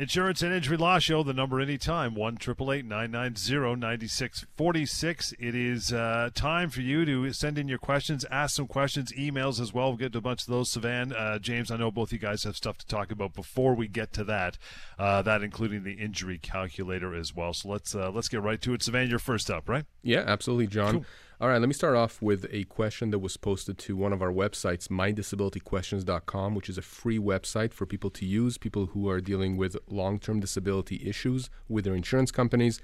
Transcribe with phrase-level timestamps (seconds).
[0.00, 5.34] Insurance and Injury Law Show, the number anytime, 1 9646.
[5.38, 9.60] It is uh, time for you to send in your questions, ask some questions, emails
[9.60, 9.88] as well.
[9.88, 10.70] We'll get to a bunch of those.
[10.70, 13.88] Sivan, uh, James, I know both you guys have stuff to talk about before we
[13.88, 14.56] get to that,
[14.98, 17.52] uh, that including the injury calculator as well.
[17.52, 18.80] So let's uh, let's get right to it.
[18.80, 19.84] Sivan, you're first up, right?
[20.02, 20.92] Yeah, absolutely, John.
[20.92, 21.04] Cool.
[21.42, 24.20] All right, let me start off with a question that was posted to one of
[24.20, 29.22] our websites, mydisabilityquestions.com, which is a free website for people to use, people who are
[29.22, 32.82] dealing with long term disability issues with their insurance companies.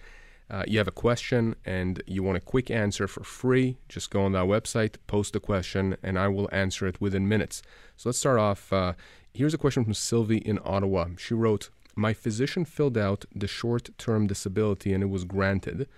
[0.48, 4.22] Uh, you have a question and you want a quick answer for free, just go
[4.22, 7.60] on that website, post the question, and I will answer it within minutes.
[7.98, 8.73] So let's start off.
[8.73, 8.95] Uh,
[9.34, 11.09] here's a question from Sylvie in Ottawa.
[11.18, 15.88] She wrote, My physician filled out the short term disability and it was granted.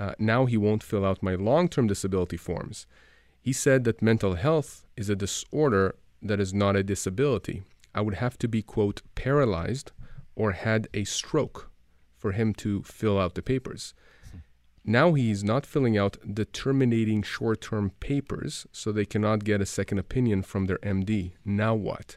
[0.00, 2.86] Uh, now he won't fill out my long term disability forms.
[3.38, 7.62] He said that mental health is a disorder that is not a disability.
[7.94, 9.92] I would have to be, quote, paralyzed
[10.34, 11.70] or had a stroke
[12.16, 13.92] for him to fill out the papers.
[14.84, 19.66] Now he's not filling out the terminating short term papers, so they cannot get a
[19.66, 21.32] second opinion from their MD.
[21.44, 22.16] Now what?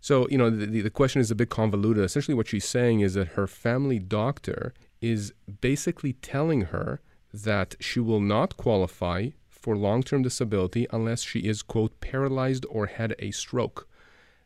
[0.00, 2.04] So, you know, the, the question is a bit convoluted.
[2.04, 7.00] Essentially, what she's saying is that her family doctor is basically telling her
[7.32, 12.86] that she will not qualify for long term disability unless she is, quote, paralyzed or
[12.86, 13.88] had a stroke.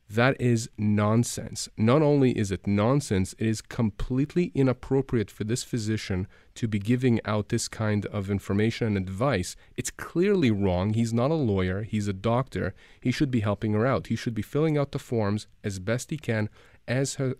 [0.08, 1.68] That is nonsense.
[1.76, 7.20] Not only is it nonsense, it is completely inappropriate for this physician to be giving
[7.24, 9.54] out this kind of information and advice.
[9.76, 10.94] It's clearly wrong.
[10.94, 12.74] He's not a lawyer, he's a doctor.
[13.00, 14.08] He should be helping her out.
[14.08, 16.48] He should be filling out the forms as best he can
[16.90, 17.36] as her,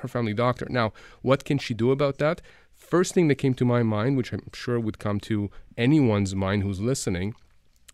[0.00, 0.66] her family doctor.
[0.68, 2.42] Now, what can she do about that?
[2.74, 6.62] First thing that came to my mind, which I'm sure would come to anyone's mind
[6.62, 7.34] who's listening,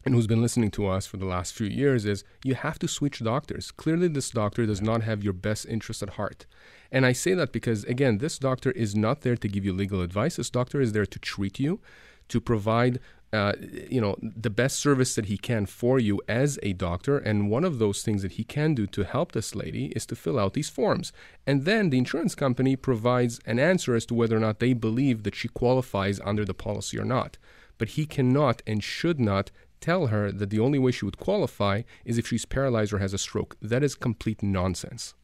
[0.04, 2.86] and who's been listening to us for the last few years is you have to
[2.86, 3.72] switch doctors.
[3.72, 6.46] Clearly, this doctor does not have your best interest at heart.
[6.92, 10.00] And I say that because, again, this doctor is not there to give you legal
[10.00, 10.36] advice.
[10.36, 11.80] This doctor is there to treat you,
[12.28, 13.00] to provide
[13.32, 13.52] uh,
[13.90, 17.64] you know the best service that he can for you as a doctor and one
[17.64, 20.54] of those things that he can do to help this lady is to fill out
[20.54, 21.12] these forms
[21.46, 25.24] and then the insurance company provides an answer as to whether or not they believe
[25.24, 27.36] that she qualifies under the policy or not
[27.78, 29.50] but he cannot and should not
[29.80, 33.12] tell her that the only way she would qualify is if she's paralyzed or has
[33.12, 33.56] a stroke.
[33.60, 35.14] That is complete nonsense.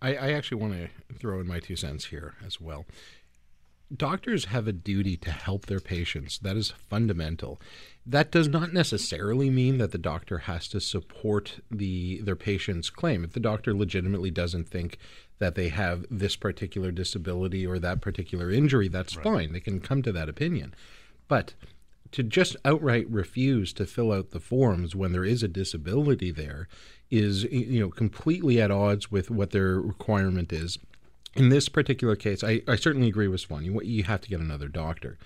[0.00, 2.86] I, I actually want to throw in my two cents here as well.
[3.94, 6.38] Doctors have a duty to help their patients.
[6.38, 7.60] That is fundamental.
[8.06, 13.24] That does not necessarily mean that the doctor has to support the their patient's claim.
[13.24, 14.98] If the doctor legitimately doesn't think
[15.38, 19.24] that they have this particular disability or that particular injury, that's right.
[19.24, 19.52] fine.
[19.52, 20.74] They can come to that opinion.
[21.28, 21.54] But
[22.12, 26.68] to just outright refuse to fill out the forms when there is a disability there
[27.10, 30.78] is you know completely at odds with what their requirement is.
[31.34, 33.64] In this particular case, I, I certainly agree with Swan.
[33.64, 35.18] You, you have to get another doctor.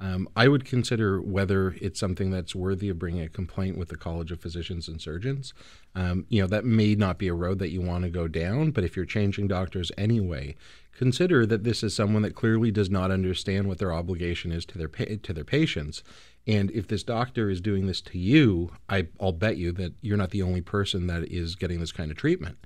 [0.00, 3.96] Um, I would consider whether it's something that's worthy of bringing a complaint with the
[3.96, 5.54] College of Physicians and Surgeons.
[5.94, 8.72] Um, you know, that may not be a road that you want to go down,
[8.72, 10.56] but if you're changing doctors anyway,
[10.92, 14.78] consider that this is someone that clearly does not understand what their obligation is to
[14.78, 16.02] their pa- to their patients
[16.46, 20.16] and if this doctor is doing this to you, I, will bet you that you're
[20.16, 22.58] not the only person that is getting this kind of treatment.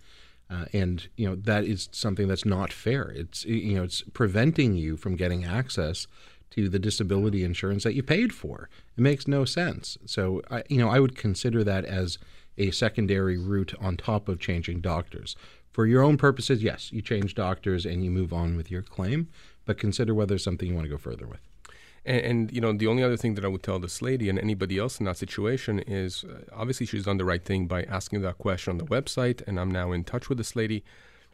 [0.51, 3.11] Uh, and you know that is something that's not fair.
[3.15, 6.07] It's you know it's preventing you from getting access
[6.51, 8.71] to the disability insurance that you paid for.
[8.97, 9.99] It makes no sense.
[10.07, 12.19] So I, you know I would consider that as
[12.57, 15.37] a secondary route on top of changing doctors.
[15.71, 19.29] For your own purposes, yes, you change doctors and you move on with your claim,
[19.65, 21.48] but consider whether it's something you want to go further with.
[22.09, 24.39] And, and, you know, the only other thing that I would tell this lady and
[24.39, 28.23] anybody else in that situation is uh, obviously she's done the right thing by asking
[28.23, 30.83] that question on the website, and I'm now in touch with this lady.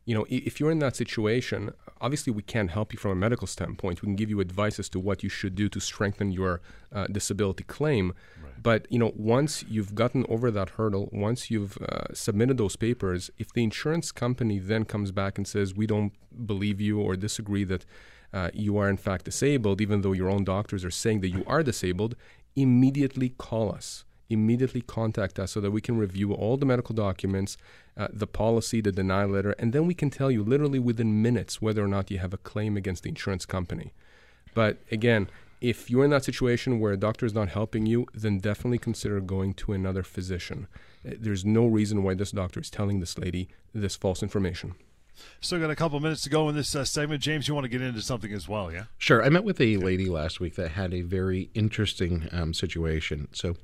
[0.05, 1.71] You know, if you're in that situation,
[2.01, 4.03] obviously we can't help you from a medical standpoint.
[4.03, 6.61] We can give you advice as to what you should do to strengthen your
[6.93, 8.13] uh, disability claim.
[8.43, 8.53] Right.
[8.61, 13.31] But you know, once you've gotten over that hurdle, once you've uh, submitted those papers,
[13.39, 16.13] if the insurance company then comes back and says we don't
[16.47, 17.87] believe you or disagree that
[18.35, 21.45] uh, you are in fact disabled, even though your own doctors are saying that you
[21.47, 22.17] are disabled,
[22.57, 24.05] immediately call us.
[24.29, 27.57] Immediately contact us so that we can review all the medical documents,
[27.97, 31.63] uh, the policy, the denial letter, and then we can tell you literally within minutes
[31.63, 33.93] whether or not you have a claim against the insurance company.
[34.53, 35.29] But again,
[35.61, 39.21] if you're in that situation where a doctor is not helping you, then definitely consider
[39.21, 40.67] going to another physician.
[41.07, 44.75] Uh, there's no reason why this doctor is telling this lady this false information.
[45.41, 47.23] Still got a couple minutes to go in this uh, segment.
[47.23, 48.85] James, you want to get into something as well, yeah?
[48.99, 49.23] Sure.
[49.23, 53.29] I met with a lady last week that had a very interesting um, situation.
[53.33, 53.57] So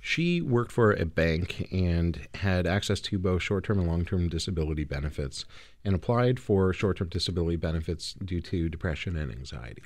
[0.00, 4.28] She worked for a bank and had access to both short term and long term
[4.28, 5.44] disability benefits
[5.84, 9.82] and applied for short term disability benefits due to depression and anxiety.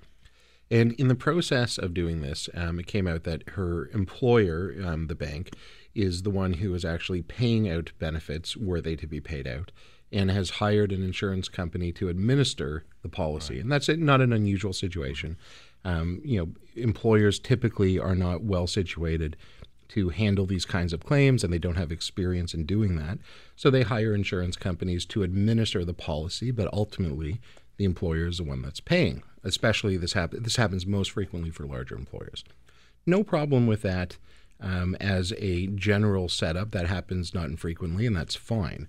[0.70, 5.06] And in the process of doing this, um, it came out that her employer, um,
[5.06, 5.50] the bank,
[5.94, 9.70] is the one who is actually paying out benefits were they to be paid out
[10.12, 13.55] and has hired an insurance company to administer the policy.
[13.55, 13.62] Right.
[13.62, 15.37] And that's not an unusual situation.
[15.85, 19.37] Um, you know, employers typically are not well situated
[19.88, 23.19] to handle these kinds of claims and they don't have experience in doing that.
[23.56, 27.41] So they hire insurance companies to administer the policy, but ultimately
[27.76, 29.23] the employer is the one that's paying.
[29.44, 32.44] Especially this happen this happens most frequently for larger employers.
[33.05, 34.17] No problem with that
[34.62, 36.70] um, as a general setup.
[36.70, 38.88] That happens not infrequently, and that's fine.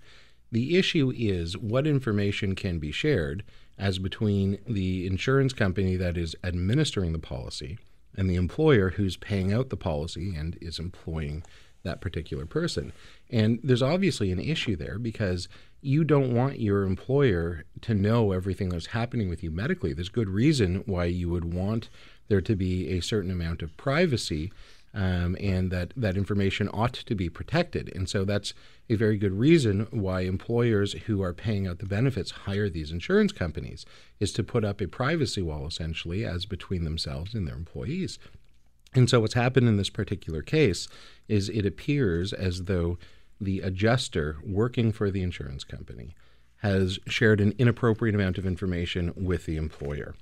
[0.54, 3.44] The issue is what information can be shared
[3.80, 7.80] as between the insurance company that is administering the policy
[8.16, 11.42] and the employer who's paying out the policy and is employing
[11.82, 12.94] that particular person.
[13.32, 15.50] And there's obviously an issue there because
[15.82, 19.92] you don't want your employer to know everything that's happening with you medically.
[19.92, 21.90] There's good reason why you would want
[22.28, 24.52] there to be a certain amount of privacy
[24.94, 27.92] um, and that that information ought to be protected.
[27.96, 28.54] And so that's
[28.90, 33.32] a very good reason why employers who are paying out the benefits hire these insurance
[33.32, 33.86] companies
[34.20, 38.20] is to put up a privacy wall essentially as between themselves and their employees.
[38.94, 40.88] And so what's happened in this particular case
[41.28, 42.98] is it appears as though
[43.42, 46.16] the adjuster working for the insurance company
[46.58, 50.16] has shared an inappropriate amount of information with the employer.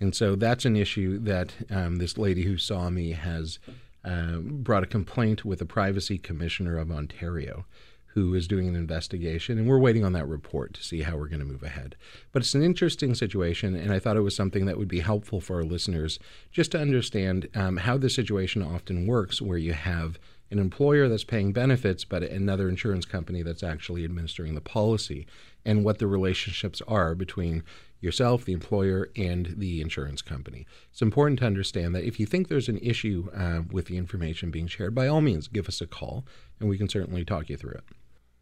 [0.00, 3.58] And so that's an issue that um, this lady who saw me has
[4.04, 7.66] uh, brought a complaint with the Privacy Commissioner of Ontario,
[8.12, 9.58] who is doing an investigation.
[9.58, 11.94] And we're waiting on that report to see how we're going to move ahead.
[12.32, 15.40] But it's an interesting situation, and I thought it was something that would be helpful
[15.40, 16.18] for our listeners
[16.50, 20.18] just to understand um, how the situation often works, where you have
[20.50, 25.26] an employer that's paying benefits, but another insurance company that's actually administering the policy,
[25.64, 27.62] and what the relationships are between
[28.00, 30.66] yourself, the employer, and the insurance company.
[30.90, 34.50] It's important to understand that if you think there's an issue uh, with the information
[34.50, 36.24] being shared, by all means, give us a call,
[36.60, 37.84] and we can certainly talk you through it.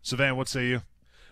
[0.04, 0.82] Sivan, what say you?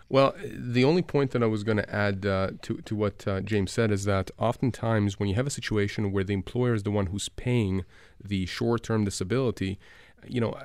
[0.09, 3.41] Well, the only point that I was going to add uh, to to what uh,
[3.41, 6.91] James said is that oftentimes when you have a situation where the employer is the
[6.91, 7.85] one who's paying
[8.23, 9.79] the short-term disability,
[10.27, 10.57] you know,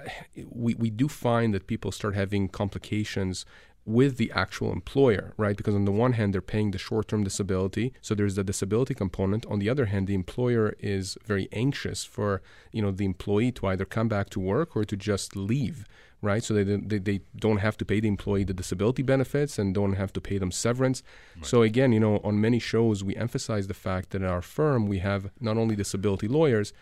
[0.45, 3.45] we, we do find that people start having complications
[3.89, 5.57] with the actual employer, right?
[5.57, 8.93] Because on the one hand, they're paying the short term disability, so there's the disability
[8.93, 9.45] component.
[9.47, 12.41] On the other hand, the employer is very anxious for
[12.71, 15.85] you know the employee to either come back to work or to just leave,
[16.21, 16.43] right?
[16.43, 19.93] So they, they, they don't have to pay the employee the disability benefits and don't
[19.93, 21.01] have to pay them severance.
[21.35, 21.45] Right.
[21.45, 24.87] So again, you know, on many shows, we emphasize the fact that in our firm,
[24.87, 26.73] we have not only disability lawyers,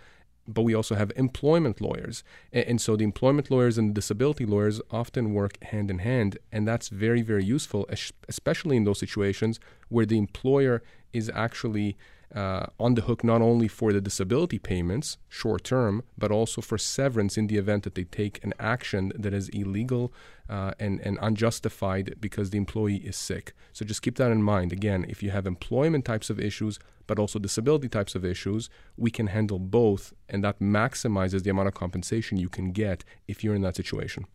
[0.48, 2.24] but we also have employment lawyers.
[2.54, 6.38] And, so the employment lawyers and disability lawyers often work hand in hand.
[6.52, 7.88] And that's very, very useful,
[8.28, 9.60] especially in those situations
[9.90, 10.82] where the employer
[11.14, 11.98] is actually
[12.36, 16.78] uh, on the hook not only for the disability payments short term, but also for
[16.78, 20.14] severance in the event that they take an action that is illegal
[20.50, 23.54] uh, and, and unjustified because the employee is sick.
[23.72, 24.74] So just keep that in mind.
[24.74, 29.10] Again, if you have employment types of issues, but also disability types of issues, we
[29.10, 33.56] can handle both, and that maximizes the amount of compensation you can get if you're
[33.56, 34.26] in that situation.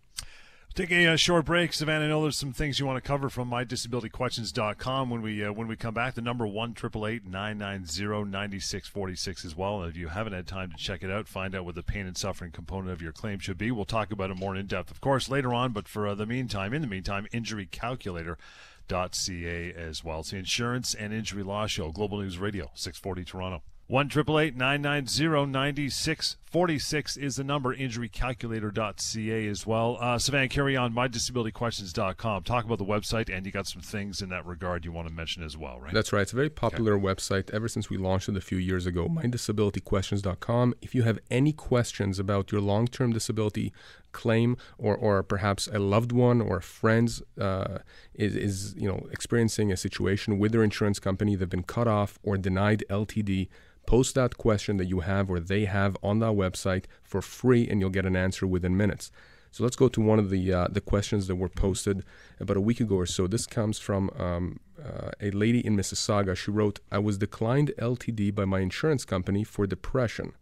[0.75, 2.07] Take a uh, short break, Savannah.
[2.07, 5.69] I know there's some things you want to cover from mydisabilityquestions.com when we uh, when
[5.69, 6.15] we come back.
[6.15, 9.83] The number one triple eight nine nine zero ninety six forty six as well.
[9.83, 12.07] And if you haven't had time to check it out, find out what the pain
[12.07, 13.71] and suffering component of your claim should be.
[13.71, 15.73] We'll talk about it more in depth, of course, later on.
[15.73, 20.21] But for uh, the meantime, in the meantime, injurycalculator.ca as well.
[20.21, 23.63] It's the Insurance and Injury Law Show, Global News Radio, six forty Toronto.
[23.93, 27.77] One triple eight nine nine zero ninety six forty six is the number.
[27.77, 29.99] Injurycalculator.ca as well.
[30.01, 30.95] Uh, Savannah, carry on.
[30.95, 32.45] MyDisabilityQuestions.com.
[32.45, 35.13] Talk about the website, and you got some things in that regard you want to
[35.13, 35.93] mention as well, right?
[35.93, 36.23] That's right.
[36.23, 37.05] It's a very popular okay.
[37.05, 39.09] website ever since we launched it a few years ago.
[39.11, 40.75] MyDisabilityQuestions.com.
[40.81, 43.75] If you have any questions about your long term disability
[44.13, 47.79] claim or, or perhaps a loved one or friends uh,
[48.15, 52.19] is, is you know experiencing a situation with their insurance company they've been cut off
[52.23, 53.49] or denied LTD
[53.87, 57.81] Post that question that you have or they have on that website for free, and
[57.81, 59.11] you'll get an answer within minutes.
[59.51, 62.05] So let's go to one of the uh, the questions that were posted
[62.41, 63.27] about a week ago or so.
[63.27, 66.37] This comes from um, uh, a lady in Mississauga.
[66.37, 70.33] She wrote, "I was declined LTD by my insurance company for depression.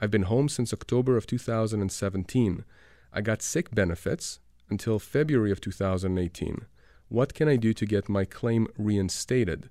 [0.00, 2.64] I've been home since October of 2017.
[3.12, 4.40] I got sick benefits
[4.70, 6.66] until February of 2018.
[7.08, 9.68] What can I do to get my claim reinstated?"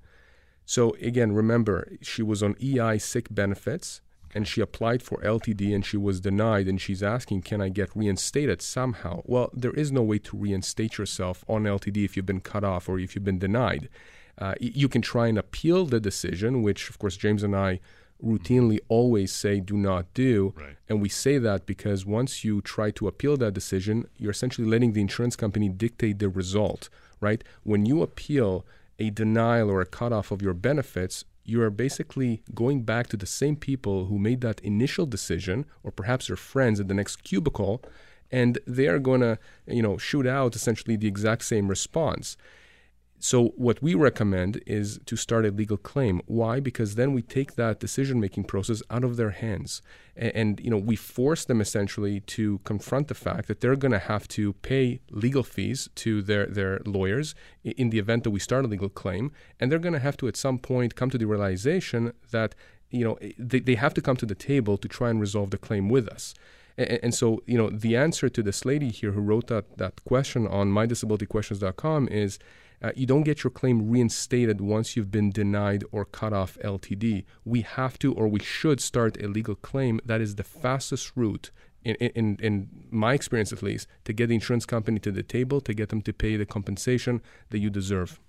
[0.65, 4.01] So again, remember, she was on EI sick benefits
[4.33, 7.95] and she applied for LTD and she was denied and she's asking can I get
[7.95, 12.41] reinstated somehow well there is no way to reinstate yourself on LTD if you've been
[12.41, 13.89] cut off or if you've been denied
[14.38, 17.79] uh, you can try and appeal the decision which of course James and I
[18.24, 20.78] routinely always say do not do Right.
[20.90, 24.94] and we say that because once you try to appeal that decision you're essentially letting
[24.94, 28.66] the insurance company dictate the result right when you appeal
[29.00, 33.25] a denial or a cutoff of your benefits you are basically going back to the
[33.25, 37.82] same people who made that initial decision, or perhaps your friends at the next cubicle,
[38.32, 42.38] and they are going to, you know, shoot out essentially the exact same response.
[43.24, 46.24] So what we recommend is to start a legal claim.
[46.25, 46.60] Why?
[46.60, 49.84] Because then we take that decision-making process out of their hands,
[50.16, 53.92] and, and you know we force them essentially to confront the fact that they're going
[53.92, 58.40] to have to pay legal fees to their their lawyers in the event that we
[58.40, 61.20] start a legal claim, and they're going to have to at some point come to
[61.20, 62.56] the realization that
[62.90, 65.60] you know they, they have to come to the table to try and resolve the
[65.60, 66.34] claim with us.
[66.78, 70.48] And so, you know, the answer to this lady here who wrote that, that question
[70.48, 72.40] on mydisabilityquestions.com is
[72.81, 77.25] uh, you don't get your claim reinstated once you've been denied or cut off LTD.
[77.45, 80.00] We have to, or we should start a legal claim.
[80.05, 81.51] That is the fastest route,
[81.83, 85.61] in, in, in my experience at least, to get the insurance company to the table,
[85.61, 88.19] to get them to pay the compensation that you deserve.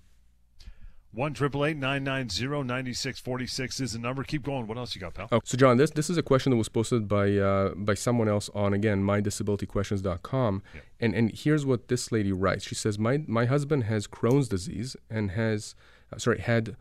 [1.15, 4.23] One triple eight nine nine zero ninety six forty six is the number.
[4.23, 4.65] Keep going.
[4.65, 5.27] What else you got, pal?
[5.31, 8.27] Oh, so John, this this is a question that was posted by uh, by someone
[8.27, 10.81] else on again mydisabilityquestions.com, Yeah.
[10.99, 12.65] and and here's what this lady writes.
[12.65, 15.75] She says, "My my husband has Crohn's disease and has,
[16.11, 16.75] uh, sorry, had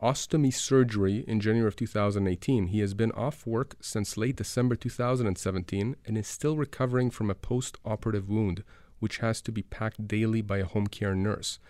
[0.00, 2.68] ostomy surgery in January of 2018.
[2.68, 7.36] He has been off work since late December 2017 and is still recovering from a
[7.36, 8.64] post-operative wound,
[8.98, 11.60] which has to be packed daily by a home care nurse.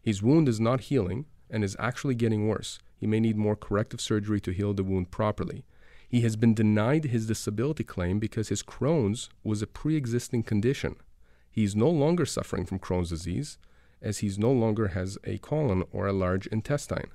[0.00, 2.80] His wound is not healing and is actually getting worse.
[2.96, 5.64] He may need more corrective surgery to heal the wound properly.
[6.08, 10.96] He has been denied his disability claim because his Crohn's was a pre existing condition.
[11.50, 13.58] He is no longer suffering from Crohn's disease,
[14.00, 17.10] as he no longer has a colon or a large intestine.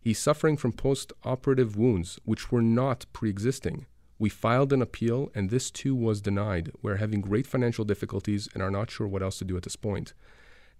[0.00, 3.86] He's suffering from post operative wounds, which were not pre existing.
[4.18, 6.72] We filed an appeal, and this too was denied.
[6.82, 9.76] We're having great financial difficulties and are not sure what else to do at this
[9.76, 10.12] point.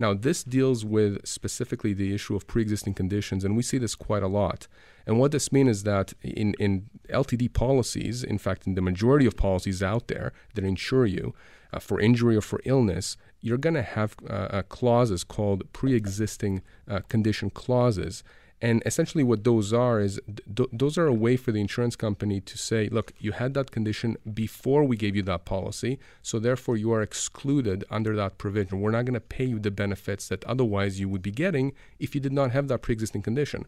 [0.00, 3.94] Now, this deals with specifically the issue of pre existing conditions, and we see this
[3.94, 4.68] quite a lot.
[5.06, 9.26] And what this means is that in, in LTD policies, in fact, in the majority
[9.26, 11.34] of policies out there that insure you
[11.72, 15.94] uh, for injury or for illness, you're going to have uh, uh, clauses called pre
[15.94, 18.22] existing uh, condition clauses.
[18.60, 22.40] And essentially, what those are is th- those are a way for the insurance company
[22.40, 26.76] to say, look, you had that condition before we gave you that policy, so therefore
[26.76, 28.80] you are excluded under that provision.
[28.80, 32.16] We're not going to pay you the benefits that otherwise you would be getting if
[32.16, 33.64] you did not have that pre existing condition.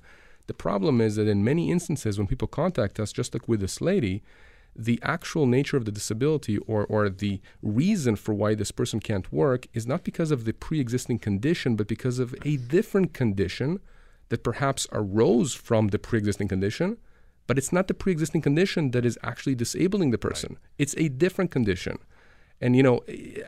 [0.49, 3.81] The problem is that in many instances, when people contact us, just like with this
[3.81, 4.25] lady,
[4.75, 9.33] the actual nature of the disability or, or the reason for why this person can't
[9.33, 13.79] work is not because of the pre existing condition, but because of a different condition
[14.31, 16.97] that perhaps arose from the pre existing condition,
[17.47, 20.59] but it's not the pre existing condition that is actually disabling the person.
[20.79, 21.99] It's a different condition.
[22.63, 23.03] And, you know,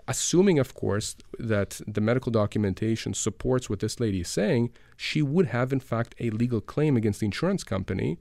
[0.09, 5.47] assuming, of course, that the medical documentation supports what this lady is saying, she would
[5.49, 8.19] have, in fact, a legal claim against the insurance company.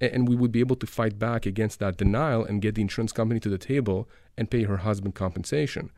[0.00, 3.10] And we would be able to fight back against that denial and get the insurance
[3.10, 5.90] company to the table and pay her husband compensation.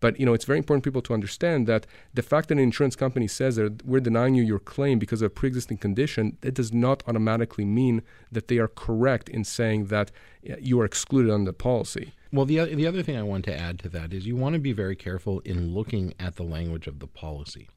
[0.00, 2.96] But you know, it's very important people to understand that the fact that an insurance
[2.96, 6.72] company says that we're denying you your claim because of a pre-existing condition, that does
[6.72, 10.10] not automatically mean that they are correct in saying that
[10.48, 12.12] uh, you are excluded on the policy.
[12.32, 14.58] Well, the the other thing I want to add to that is you want to
[14.58, 17.68] be very careful in looking at the language of the policy.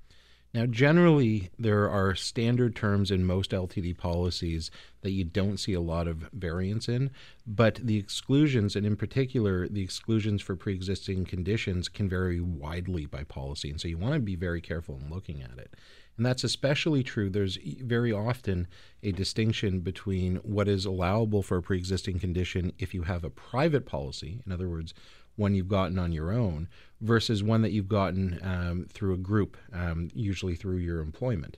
[0.51, 5.81] Now, generally, there are standard terms in most LTD policies that you don't see a
[5.81, 7.11] lot of variance in,
[7.45, 13.05] but the exclusions, and in particular, the exclusions for pre existing conditions, can vary widely
[13.05, 13.69] by policy.
[13.69, 15.75] And so you want to be very careful in looking at it.
[16.17, 17.29] And that's especially true.
[17.29, 18.67] There's very often
[19.03, 23.29] a distinction between what is allowable for a pre existing condition if you have a
[23.29, 24.95] private policy, in other words,
[25.35, 26.67] one you've gotten on your own,
[27.01, 31.57] versus one that you've gotten um, through a group, um, usually through your employment.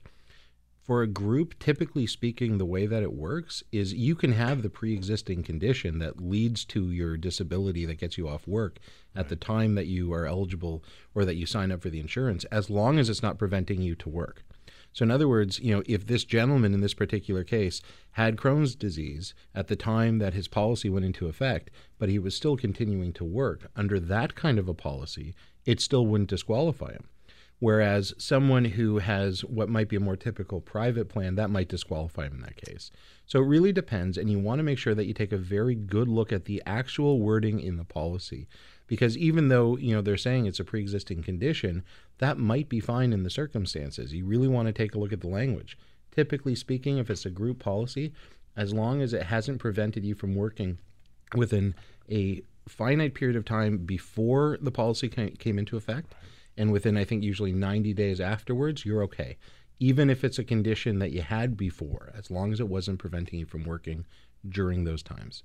[0.82, 4.70] For a group, typically speaking, the way that it works is you can have the
[4.70, 8.78] pre existing condition that leads to your disability that gets you off work
[9.14, 10.82] at the time that you are eligible
[11.14, 13.94] or that you sign up for the insurance, as long as it's not preventing you
[13.94, 14.42] to work.
[14.92, 17.80] So, in other words, you know, if this gentleman in this particular case
[18.12, 22.34] had Crohn's disease at the time that his policy went into effect, but he was
[22.34, 25.34] still continuing to work under that kind of a policy,
[25.64, 27.08] it still wouldn't disqualify him.
[27.62, 32.26] Whereas someone who has what might be a more typical private plan, that might disqualify
[32.26, 32.90] him in that case.
[33.24, 35.76] So it really depends, and you want to make sure that you take a very
[35.76, 38.48] good look at the actual wording in the policy.
[38.92, 41.82] Because even though you know they're saying it's a pre-existing condition,
[42.18, 44.12] that might be fine in the circumstances.
[44.12, 45.78] You really want to take a look at the language.
[46.14, 48.12] Typically speaking, if it's a group policy,
[48.54, 50.76] as long as it hasn't prevented you from working
[51.34, 51.74] within
[52.10, 56.14] a finite period of time before the policy came into effect,
[56.58, 59.38] and within I think usually 90 days afterwards, you're okay.
[59.80, 63.38] Even if it's a condition that you had before, as long as it wasn't preventing
[63.38, 64.04] you from working
[64.46, 65.44] during those times.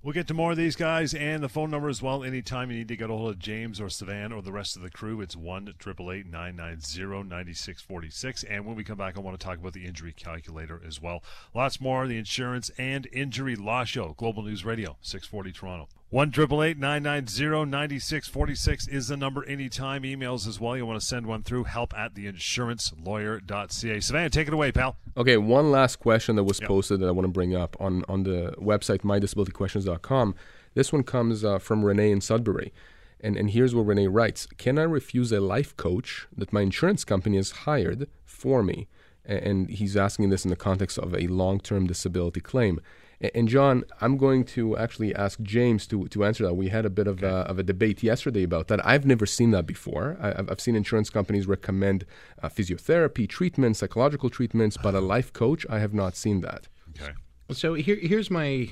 [0.00, 2.22] We'll get to more of these guys and the phone number as well.
[2.22, 4.82] Anytime you need to get a hold of James or Sivan or the rest of
[4.82, 8.44] the crew, it's 1 990 9646.
[8.44, 11.24] And when we come back, I want to talk about the injury calculator as well.
[11.52, 14.14] Lots more, the insurance and injury law show.
[14.16, 15.88] Global News Radio, 640 Toronto.
[16.10, 20.04] 1 9646 is the number anytime.
[20.04, 20.74] Emails as well.
[20.74, 24.00] You want to send one through help at theinsurancelawyer.ca.
[24.00, 24.96] Savannah, take it away, pal.
[25.18, 26.68] Okay, one last question that was yep.
[26.68, 30.34] posted that I want to bring up on, on the website, mydisabilityquestions.com.
[30.72, 32.72] This one comes uh, from Renee in Sudbury.
[33.20, 37.04] And, and here's what Renee writes Can I refuse a life coach that my insurance
[37.04, 38.88] company has hired for me?
[39.26, 42.80] And he's asking this in the context of a long term disability claim.
[43.20, 46.54] And John, I'm going to actually ask James to, to answer that.
[46.54, 47.26] We had a bit of, okay.
[47.26, 48.84] a, of a debate yesterday about that.
[48.86, 50.16] I've never seen that before.
[50.20, 52.04] I, have seen insurance companies recommend
[52.42, 56.68] uh, physiotherapy treatments, psychological treatments, but a life coach, I have not seen that.
[56.90, 57.12] Okay.
[57.50, 58.70] So here, here's my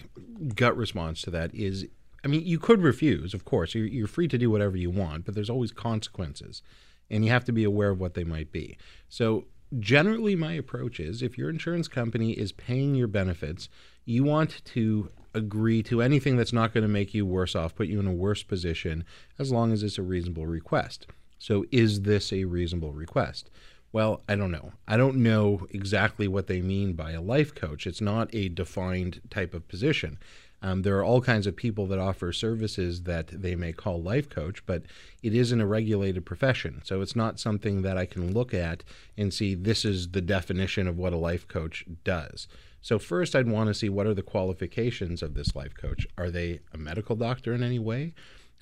[0.54, 1.86] gut response to that is,
[2.24, 3.74] I mean, you could refuse, of course.
[3.74, 6.62] You're, you're free to do whatever you want, but there's always consequences,
[7.10, 8.76] and you have to be aware of what they might be.
[9.08, 9.46] So
[9.80, 13.68] generally, my approach is if your insurance company is paying your benefits–
[14.06, 17.88] you want to agree to anything that's not going to make you worse off, put
[17.88, 19.04] you in a worse position,
[19.38, 21.06] as long as it's a reasonable request.
[21.38, 23.50] So, is this a reasonable request?
[23.92, 24.72] Well, I don't know.
[24.88, 27.86] I don't know exactly what they mean by a life coach.
[27.86, 30.18] It's not a defined type of position.
[30.62, 34.28] Um, there are all kinds of people that offer services that they may call life
[34.28, 34.84] coach, but
[35.22, 36.80] it isn't a regulated profession.
[36.84, 38.82] So it's not something that I can look at
[39.16, 42.48] and see this is the definition of what a life coach does.
[42.80, 46.06] So first, I'd want to see what are the qualifications of this life coach.
[46.16, 48.14] Are they a medical doctor in any way?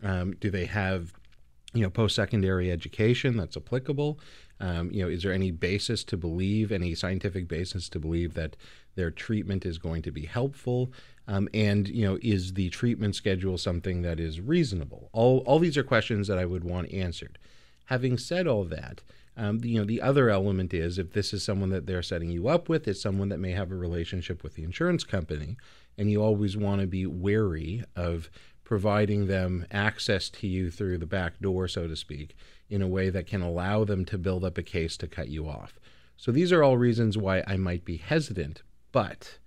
[0.03, 1.12] Um, do they have
[1.75, 4.19] you know post-secondary education that's applicable
[4.61, 8.57] um, you know is there any basis to believe any scientific basis to believe that
[8.95, 10.93] their treatment is going to be helpful
[11.27, 15.77] um, and you know is the treatment schedule something that is reasonable all, all these
[15.77, 17.38] are questions that i would want answered
[17.87, 19.03] having said all that
[19.37, 22.49] um, you know, the other element is if this is someone that they're setting you
[22.49, 25.57] up with, it's someone that may have a relationship with the insurance company,
[25.99, 28.31] and you always want to be wary of
[28.62, 32.35] providing them access to you through the back door, so to speak,
[32.70, 35.49] in a way that can allow them to build up a case to cut you
[35.49, 35.79] off.
[36.16, 39.38] So these are all reasons why I might be hesitant, but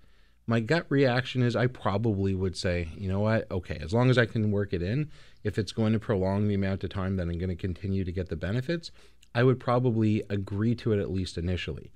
[0.45, 4.17] my gut reaction is I probably would say, you know what, okay, as long as
[4.17, 5.09] I can work it in,
[5.43, 8.11] if it's going to prolong the amount of time that I'm going to continue to
[8.11, 8.91] get the benefits,
[9.33, 11.91] I would probably agree to it at least initially.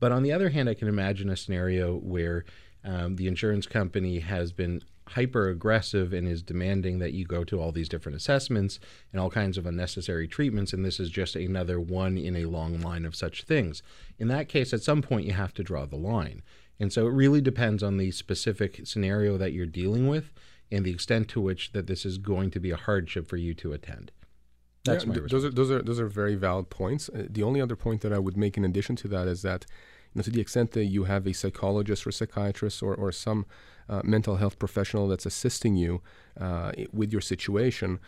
[0.00, 2.44] But on the other hand, I can imagine a scenario where
[2.84, 7.60] um, the insurance company has been hyper aggressive and is demanding that you go to
[7.60, 8.80] all these different assessments
[9.12, 12.80] and all kinds of unnecessary treatments, and this is just another one in a long
[12.80, 13.82] line of such things.
[14.18, 16.42] In that case, at some point, you have to draw the line.
[16.78, 20.32] And so it really depends on the specific scenario that you're dealing with
[20.70, 23.54] and the extent to which that this is going to be a hardship for you
[23.54, 24.10] to attend.
[24.86, 27.08] That's yeah, those are those are those are very valid points.
[27.08, 29.66] Uh, the only other point that I would make in addition to that is that,
[30.12, 33.46] you know, to the extent that you have a psychologist or psychiatrist or or some
[33.88, 36.02] uh, mental health professional that's assisting you
[36.40, 38.00] uh, with your situation,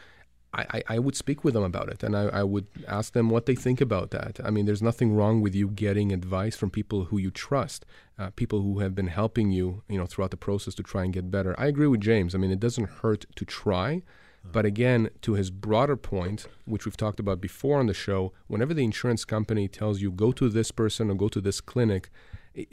[0.54, 3.44] I, I, would speak with them about it and I, I would ask them what
[3.44, 4.40] they think about that.
[4.42, 7.84] I mean, there's nothing wrong with you getting advice from people who you trust,
[8.18, 11.12] uh, people who have been helping you, you know, throughout the process to try and
[11.12, 11.54] get better.
[11.58, 12.34] I agree with James.
[12.34, 14.02] I mean, it doesn't hurt to try.
[14.50, 18.74] But again, to his broader point, which we've talked about before on the show, whenever
[18.74, 22.10] the insurance company tells you go to this person or go to this clinic,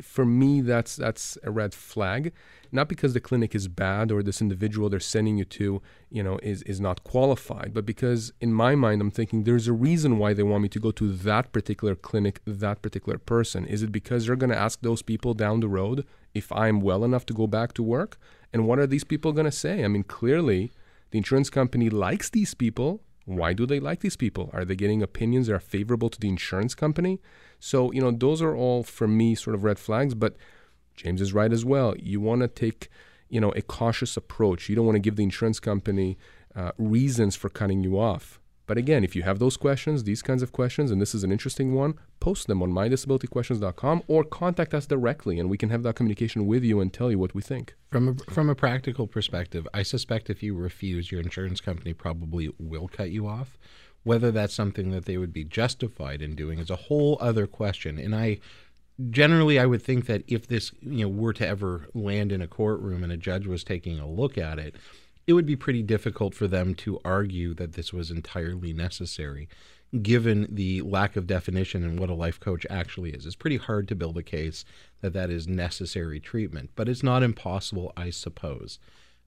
[0.01, 2.33] for me that's that's a red flag.
[2.71, 6.39] Not because the clinic is bad or this individual they're sending you to, you know,
[6.41, 10.33] is is not qualified, but because in my mind I'm thinking there's a reason why
[10.33, 13.65] they want me to go to that particular clinic, that particular person.
[13.65, 17.03] Is it because they're going to ask those people down the road if I'm well
[17.03, 18.17] enough to go back to work?
[18.51, 19.83] And what are these people going to say?
[19.83, 20.71] I mean, clearly
[21.15, 23.01] the insurance company likes these people.
[23.23, 24.49] Why do they like these people?
[24.51, 27.21] Are they getting opinions that are favorable to the insurance company?
[27.57, 30.35] So, you know, those are all for me sort of red flags, but
[30.93, 31.95] James is right as well.
[31.97, 32.89] You want to take,
[33.29, 34.67] you know, a cautious approach.
[34.67, 36.17] You don't want to give the insurance company
[36.53, 38.41] uh, reasons for cutting you off.
[38.67, 41.31] But again, if you have those questions, these kinds of questions, and this is an
[41.31, 45.95] interesting one, post them on mydisabilityquestions.com or contact us directly and we can have that
[45.95, 47.75] communication with you and tell you what we think.
[47.91, 52.49] From a, from a practical perspective, I suspect if you refuse, your insurance company probably
[52.59, 53.57] will cut you off.
[54.03, 57.97] Whether that's something that they would be justified in doing is a whole other question.
[57.97, 58.39] And I
[59.09, 62.47] generally I would think that if this you know were to ever land in a
[62.47, 64.75] courtroom and a judge was taking a look at it,
[65.27, 69.47] it would be pretty difficult for them to argue that this was entirely necessary
[70.01, 73.25] given the lack of definition and what a life coach actually is.
[73.25, 74.65] It's pretty hard to build a case
[75.01, 78.79] that that is necessary treatment, but it's not impossible, I suppose.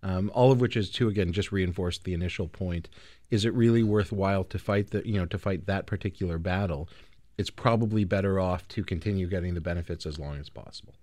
[0.02, 2.88] Um, all of which is to again just reinforce the initial point:
[3.30, 6.88] is it really worthwhile to fight the you know to fight that particular battle?
[7.36, 10.94] It's probably better off to continue getting the benefits as long as possible.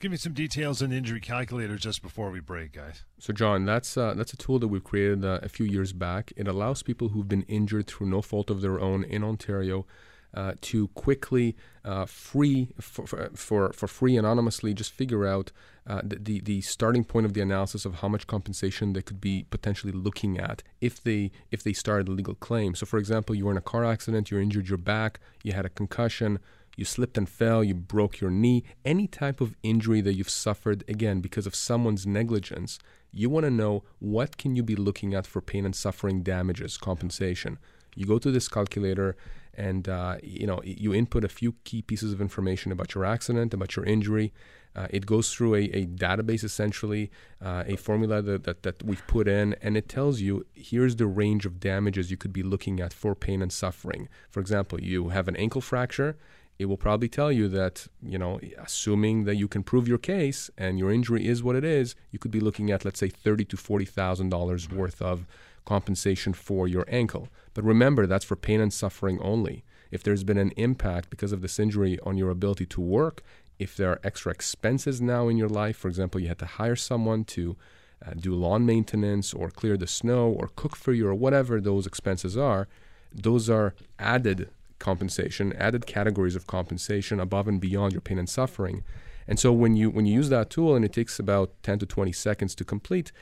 [0.00, 3.04] Give me some details on injury calculator just before we break, guys.
[3.18, 6.32] So, John, that's uh, that's a tool that we've created uh, a few years back.
[6.38, 9.84] It allows people who've been injured through no fault of their own in Ontario
[10.32, 15.52] uh, to quickly, uh, free for, for for free anonymously, just figure out
[15.86, 19.44] uh, the, the starting point of the analysis of how much compensation they could be
[19.50, 22.74] potentially looking at if they if they started a legal claim.
[22.74, 25.66] So, for example, you were in a car accident, you're injured your back, you had
[25.66, 26.38] a concussion
[26.80, 30.82] you slipped and fell, you broke your knee, any type of injury that you've suffered
[30.88, 32.78] again because of someone's negligence,
[33.12, 36.78] you want to know what can you be looking at for pain and suffering damages
[36.78, 37.58] compensation.
[37.94, 39.14] You go to this calculator
[39.52, 43.52] and uh, you know you input a few key pieces of information about your accident,
[43.52, 44.32] about your injury.
[44.74, 47.10] Uh, it goes through a, a database essentially,
[47.44, 51.08] uh, a formula that, that, that we've put in, and it tells you here's the
[51.08, 54.08] range of damages you could be looking at for pain and suffering.
[54.30, 56.16] For example, you have an ankle fracture
[56.60, 60.50] it will probably tell you that, you know, assuming that you can prove your case
[60.58, 63.46] and your injury is what it is, you could be looking at, let's say, thirty
[63.46, 65.24] to forty thousand dollars worth of
[65.64, 67.30] compensation for your ankle.
[67.54, 69.64] But remember, that's for pain and suffering only.
[69.90, 73.22] If there's been an impact because of this injury on your ability to work,
[73.58, 76.76] if there are extra expenses now in your life, for example, you had to hire
[76.76, 77.56] someone to
[78.04, 81.86] uh, do lawn maintenance or clear the snow or cook for you or whatever those
[81.86, 82.68] expenses are,
[83.14, 88.82] those are added compensation, added categories of compensation above and beyond your pain and suffering.
[89.28, 91.86] And so when you when you use that tool, and it takes about 10 to
[91.86, 93.12] 20 seconds to complete,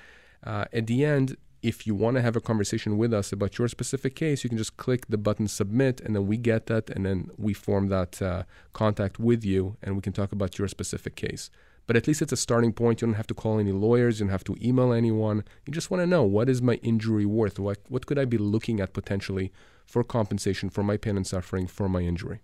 [0.42, 3.68] uh, at the end, if you want to have a conversation with us about your
[3.68, 7.04] specific case, you can just click the button submit, and then we get that, and
[7.04, 11.16] then we form that uh, contact with you, and we can talk about your specific
[11.16, 11.50] case.
[11.86, 13.00] But at least it's a starting point.
[13.00, 14.20] You don't have to call any lawyers.
[14.20, 15.42] You don't have to email anyone.
[15.66, 17.58] You just want to know what is my injury worth?
[17.58, 19.50] What what could I be looking at potentially
[19.88, 22.40] for compensation for my pain and suffering for my injury?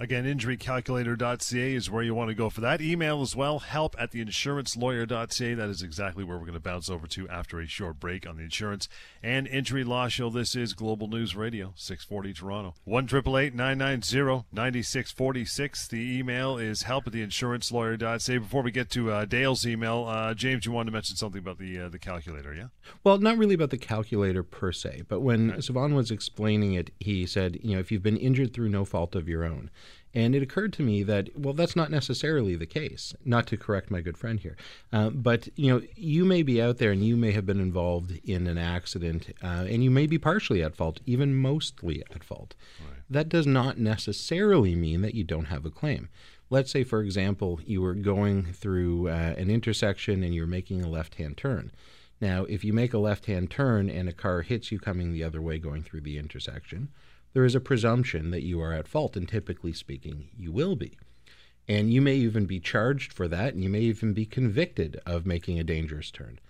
[0.00, 2.80] Again, injurycalculator.ca is where you want to go for that.
[2.80, 5.52] Email as well, help at theinsurancelawyer.ca.
[5.52, 8.38] That is exactly where we're going to bounce over to after a short break on
[8.38, 8.88] the insurance
[9.22, 10.30] and injury law show.
[10.30, 12.74] This is Global News Radio, 640 Toronto.
[12.84, 13.08] 1
[13.54, 15.88] 990 9646.
[15.88, 18.38] The email is help at theinsurancelawyer.ca.
[18.38, 21.58] Before we get to uh, Dale's email, uh, James, you wanted to mention something about
[21.58, 22.68] the uh, the calculator, yeah?
[23.04, 25.60] Well, not really about the calculator per se, but when okay.
[25.60, 29.14] Sivan was explaining it, he said, you know, if you've been injured through no fault
[29.14, 29.68] of your own,
[30.14, 33.14] and it occurred to me that, well, that's not necessarily the case.
[33.24, 34.56] Not to correct my good friend here,
[34.92, 38.18] uh, but you know, you may be out there and you may have been involved
[38.24, 42.54] in an accident, uh, and you may be partially at fault, even mostly at fault.
[42.80, 42.98] Right.
[43.08, 46.08] That does not necessarily mean that you don't have a claim.
[46.48, 50.88] Let's say, for example, you were going through uh, an intersection and you're making a
[50.88, 51.70] left-hand turn.
[52.20, 55.40] Now, if you make a left-hand turn and a car hits you coming the other
[55.40, 56.88] way going through the intersection,
[57.32, 60.98] there is a presumption that you are at fault, and typically speaking, you will be.
[61.68, 65.26] And you may even be charged for that, and you may even be convicted of
[65.26, 66.40] making a dangerous turn.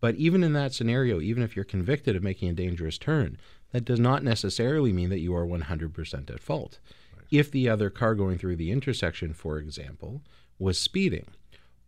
[0.00, 3.38] But even in that scenario, even if you're convicted of making a dangerous turn,
[3.70, 6.78] that does not necessarily mean that you are 100% at fault.
[7.16, 7.26] Right.
[7.30, 10.22] If the other car going through the intersection, for example,
[10.58, 11.26] was speeding,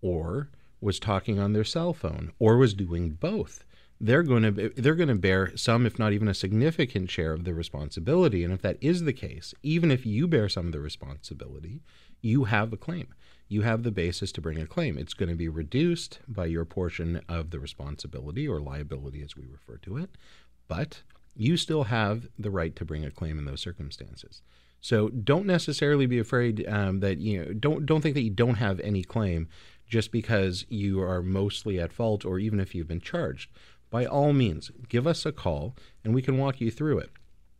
[0.00, 0.48] or
[0.80, 3.64] was talking on their cell phone, or was doing both,
[4.00, 7.44] they're going to they're going to bear some if not even a significant share of
[7.44, 8.44] the responsibility.
[8.44, 11.80] And if that is the case even if you bear some of the responsibility
[12.22, 13.14] you have a claim.
[13.48, 14.98] You have the basis to bring a claim.
[14.98, 19.44] It's going to be reduced by your portion of the responsibility or liability as we
[19.46, 20.10] refer to it.
[20.66, 21.02] But
[21.36, 24.42] you still have the right to bring a claim in those circumstances.
[24.80, 28.56] So don't necessarily be afraid um, that you know don't don't think that you don't
[28.56, 29.48] have any claim
[29.88, 33.50] just because you are mostly at fault or even if you've been charged
[33.90, 37.10] by all means, give us a call and we can walk you through it.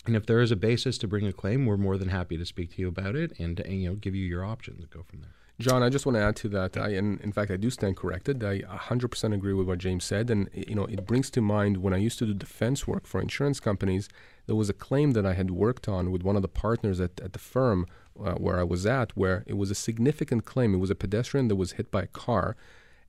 [0.06, 2.46] And if there is a basis to bring a claim, we're more than happy to
[2.46, 5.02] speak to you about it and, and you know give you your options and go
[5.02, 5.30] from there.
[5.58, 6.76] John, I just want to add to that.
[6.76, 8.44] I, and in fact, I do stand corrected.
[8.44, 10.28] I 100% agree with what James said.
[10.28, 13.22] And, you know, it brings to mind when I used to do defense work for
[13.22, 14.10] insurance companies,
[14.46, 17.18] there was a claim that I had worked on with one of the partners at,
[17.20, 17.86] at the firm
[18.22, 20.74] uh, where I was at, where it was a significant claim.
[20.74, 22.54] It was a pedestrian that was hit by a car,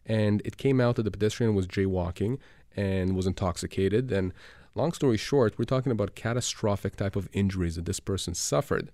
[0.05, 2.37] and it came out that the pedestrian was jaywalking
[2.77, 4.11] and was intoxicated.
[4.11, 4.31] And
[4.75, 8.91] long story short, we're talking about catastrophic type of injuries that this person suffered.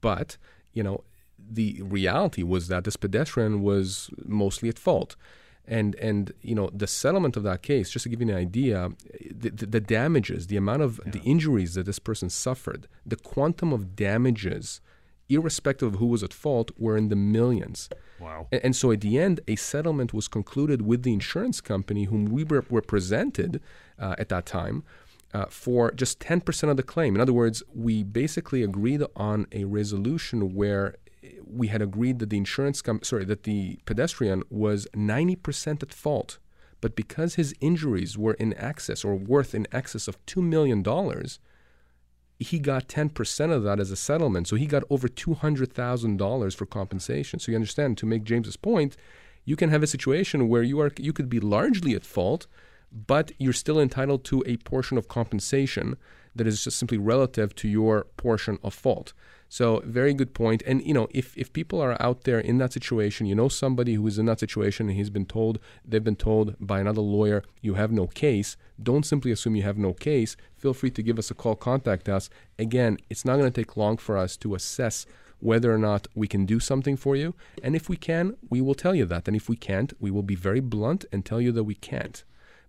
[0.00, 0.38] But,
[0.72, 1.02] you know,
[1.38, 5.16] the reality was that this pedestrian was mostly at fault.
[5.68, 8.90] And, and you know the settlement of that case just to give you an idea
[9.28, 11.10] the, the, the damages the amount of yeah.
[11.10, 14.80] the injuries that this person suffered the quantum of damages
[15.28, 17.88] irrespective of who was at fault, were in the millions.
[18.20, 18.46] Wow.
[18.52, 22.26] And, and so at the end, a settlement was concluded with the insurance company, whom
[22.26, 23.60] we were, represented
[23.98, 24.84] uh, at that time,
[25.34, 27.14] uh, for just 10% of the claim.
[27.14, 30.96] In other words, we basically agreed on a resolution where
[31.44, 36.38] we had agreed that the insurance com- sorry that the pedestrian was 90% at fault
[36.80, 40.84] but because his injuries were in excess or worth in excess of $2 million
[42.38, 44.48] he got 10% of that as a settlement.
[44.48, 47.38] So he got over $200,000 for compensation.
[47.38, 48.96] So you understand, to make James's point,
[49.44, 52.46] you can have a situation where you are you could be largely at fault,
[52.92, 55.96] but you're still entitled to a portion of compensation
[56.34, 59.12] that is just simply relative to your portion of fault.
[59.48, 60.62] So very good point.
[60.66, 63.94] And you know, if if people are out there in that situation, you know somebody
[63.94, 67.42] who is in that situation and he's been told they've been told by another lawyer
[67.60, 70.36] you have no case, don't simply assume you have no case.
[70.56, 72.28] Feel free to give us a call, contact us.
[72.58, 75.06] Again, it's not going to take long for us to assess
[75.38, 77.34] whether or not we can do something for you.
[77.62, 79.28] And if we can, we will tell you that.
[79.28, 82.24] And if we can't, we will be very blunt and tell you that we can't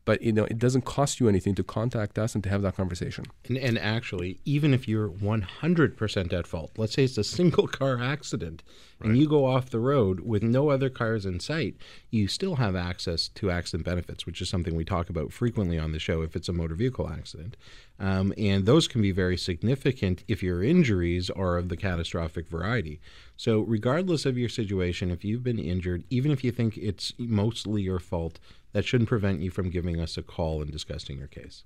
[0.07, 2.77] but you know it doesn't cost you anything to contact us and to have that
[2.77, 3.25] conversation.
[3.47, 8.01] And, and actually even if you're 100% at fault let's say it's a single car
[8.01, 8.63] accident
[8.99, 9.09] right.
[9.09, 11.75] and you go off the road with no other cars in sight
[12.09, 15.91] you still have access to accident benefits which is something we talk about frequently on
[15.91, 17.57] the show if it's a motor vehicle accident.
[17.99, 23.01] Um, and those can be very significant if your injuries are of the catastrophic variety.
[23.35, 27.81] So regardless of your situation if you've been injured even if you think it's mostly
[27.81, 28.39] your fault
[28.73, 31.63] that shouldn't prevent you from giving us a call and discussing your case.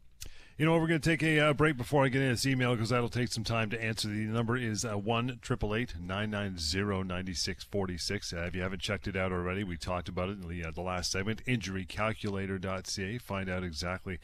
[0.57, 2.75] You know, we're going to take a uh, break before I get in this email
[2.75, 4.07] because that'll take some time to answer.
[4.07, 8.33] The number is uh, 1 990 9646.
[8.33, 10.69] Uh, if you haven't checked it out already, we talked about it in the, uh,
[10.69, 11.43] the last segment.
[11.45, 13.17] Injurycalculator.ca.
[13.17, 14.19] Find out exactly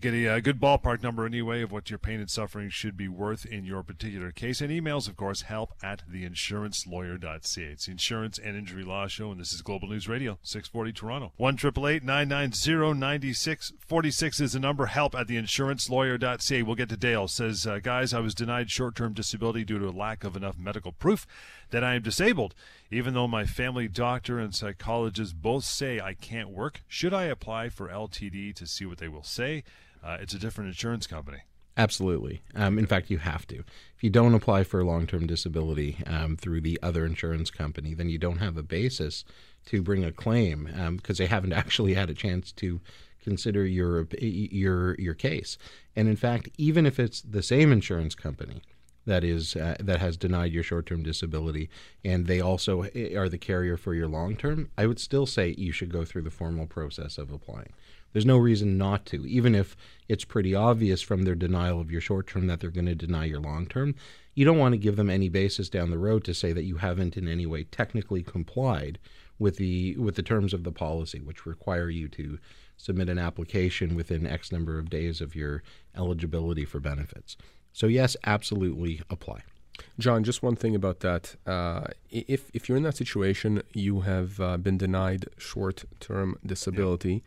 [0.00, 2.96] get a, a, uh, good ballpark number anyway of what your pain and suffering should
[2.96, 4.60] be worth in your particular case.
[4.60, 7.62] And emails, of course, help at theinsurancelawyer.ca.
[7.62, 11.32] It's the Insurance and Injury Law Show, and this is Global News Radio, 640 Toronto.
[11.36, 14.86] 1 9646 is the number.
[14.86, 16.62] Help at theinsurancelawyer.ca.
[16.62, 17.28] We'll get to Dale.
[17.28, 20.58] Says, uh, guys, I was denied short term disability due to a lack of enough
[20.58, 21.26] medical proof
[21.70, 22.54] that I am disabled.
[22.90, 27.70] Even though my family doctor and psychologist both say I can't work, should I apply
[27.70, 29.64] for LTD to see what they will say?
[30.02, 31.38] Uh, it's a different insurance company.
[31.78, 32.40] Absolutely.
[32.54, 33.56] Um, in fact, you have to.
[33.58, 37.92] If you don't apply for a long term disability um, through the other insurance company,
[37.92, 39.24] then you don't have a basis
[39.66, 40.64] to bring a claim
[40.96, 42.80] because um, they haven't actually had a chance to
[43.22, 45.58] consider your your your case.
[45.94, 48.62] And in fact, even if it's the same insurance company
[49.04, 51.68] that is uh, that has denied your short-term disability
[52.04, 55.72] and they also eh, are the carrier for your long-term, I would still say you
[55.72, 57.72] should go through the formal process of applying.
[58.16, 59.76] There's no reason not to, even if
[60.08, 63.26] it's pretty obvious from their denial of your short term that they're going to deny
[63.26, 63.94] your long term.
[64.32, 66.76] You don't want to give them any basis down the road to say that you
[66.76, 68.98] haven't in any way technically complied
[69.38, 72.38] with the with the terms of the policy, which require you to
[72.78, 75.62] submit an application within X number of days of your
[75.94, 77.36] eligibility for benefits.
[77.74, 79.42] So yes, absolutely apply.
[79.98, 81.36] John, just one thing about that.
[81.46, 87.12] Uh, if if you're in that situation, you have uh, been denied short-term disability.
[87.12, 87.20] Yeah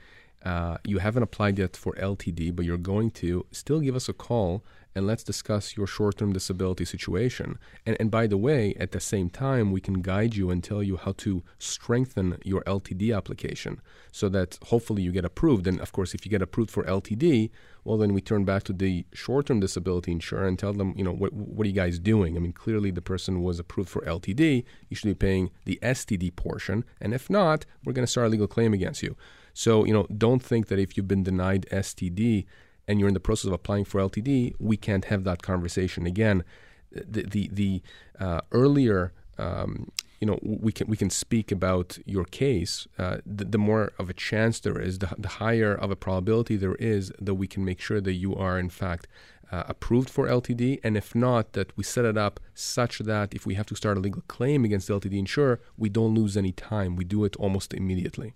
[0.43, 4.13] uh, you haven't applied yet for LTD, but you're going to, still give us a
[4.13, 4.63] call
[4.95, 7.60] and let's discuss your short term disability situation.
[7.86, 10.82] And, and by the way, at the same time, we can guide you and tell
[10.82, 15.67] you how to strengthen your LTD application so that hopefully you get approved.
[15.67, 17.52] And of course, if you get approved for LTD,
[17.84, 21.04] well, then we turn back to the short term disability insurer and tell them, you
[21.04, 22.36] know, what, what are you guys doing?
[22.36, 24.63] I mean, clearly the person was approved for LTD.
[24.89, 26.84] You should be paying the STD portion.
[26.99, 29.15] And if not, we're going to start a legal claim against you.
[29.63, 32.45] So, you know, don't think that if you've been denied STD
[32.87, 36.45] and you're in the process of applying for LTD, we can't have that conversation again.
[36.93, 37.81] The the, the
[38.25, 39.91] uh, earlier um,
[40.21, 44.09] you know we can we can speak about your case, uh, the, the, more of
[44.09, 47.65] a chance there is, the, the, higher of a probability there is that we can
[47.65, 49.07] make sure that you are in fact
[49.51, 53.45] uh, approved for LTD, and if not, that we set it up such that if
[53.45, 56.53] we have to start a legal claim against the LTD insurer, we don't lose any
[56.53, 56.95] time.
[56.95, 58.35] We do it almost immediately.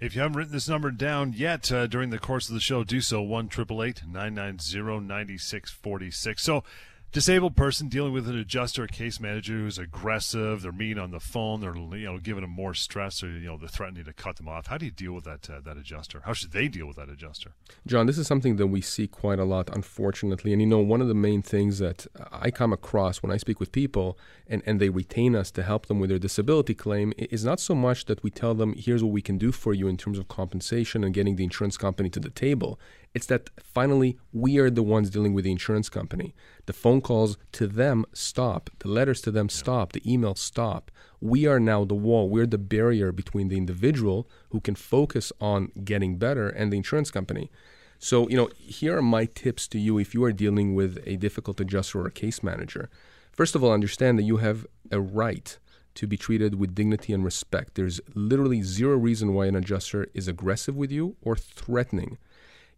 [0.00, 2.84] If you haven't written this number down yet uh, during the course of the show,
[2.84, 6.42] do so 1 990 9646.
[6.42, 6.62] So
[7.12, 11.20] disabled person dealing with an adjuster or case manager who's aggressive, they're mean on the
[11.20, 14.36] phone, they're you know giving them more stress, or you know they're threatening to cut
[14.36, 14.66] them off.
[14.66, 16.22] How do you deal with that uh, that adjuster?
[16.24, 17.52] How should they deal with that adjuster?
[17.86, 20.52] John, this is something that we see quite a lot, unfortunately.
[20.52, 23.60] And you know, one of the main things that I come across when I speak
[23.60, 27.44] with people and, and they retain us to help them with their disability claim is
[27.44, 29.96] not so much that we tell them, here's what we can do for you in
[29.96, 32.78] terms of compensation and getting the insurance company to the table.
[33.14, 36.34] It's that finally we are the ones dealing with the insurance company.
[36.66, 40.90] The phone calls to them stop, the letters to them stop, the emails stop.
[41.20, 45.72] We are now the wall, we're the barrier between the individual who can focus on
[45.84, 47.50] getting better and the insurance company.
[47.98, 51.16] So, you know, here are my tips to you if you are dealing with a
[51.16, 52.90] difficult adjuster or a case manager.
[53.32, 55.58] First of all, understand that you have a right
[55.94, 57.74] to be treated with dignity and respect.
[57.74, 62.18] There's literally zero reason why an adjuster is aggressive with you or threatening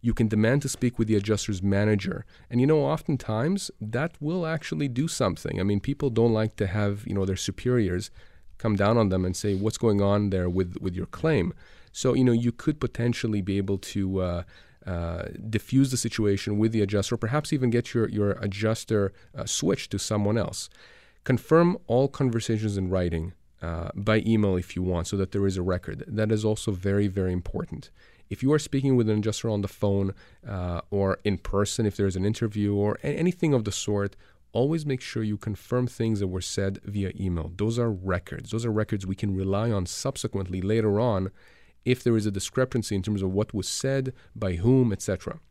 [0.01, 2.25] you can demand to speak with the adjuster's manager.
[2.49, 5.59] And you know, oftentimes that will actually do something.
[5.59, 8.11] I mean, people don't like to have, you know, their superiors
[8.57, 11.53] come down on them and say, what's going on there with, with your claim?
[11.91, 14.43] So, you know, you could potentially be able to uh,
[14.85, 19.45] uh, diffuse the situation with the adjuster, or perhaps even get your, your adjuster uh,
[19.45, 20.69] switched to someone else.
[21.23, 25.57] Confirm all conversations in writing uh, by email if you want, so that there is
[25.57, 26.03] a record.
[26.07, 27.91] That is also very, very important.
[28.31, 30.13] If you are speaking with an adjuster on the phone
[30.47, 34.15] uh, or in person, if there's an interview or anything of the sort,
[34.53, 37.51] always make sure you confirm things that were said via email.
[37.57, 38.51] Those are records.
[38.51, 41.31] Those are records we can rely on subsequently later on
[41.83, 45.41] if there is a discrepancy in terms of what was said, by whom, etc.